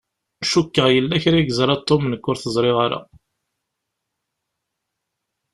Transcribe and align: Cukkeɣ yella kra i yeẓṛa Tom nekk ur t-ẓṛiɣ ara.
Cukkeɣ 0.51 0.87
yella 0.91 1.21
kra 1.23 1.37
i 1.39 1.43
yeẓṛa 1.47 1.75
Tom 1.87 2.03
nekk 2.11 2.25
ur 2.29 2.37
t-ẓṛiɣ 2.37 2.77
ara. 2.85 2.99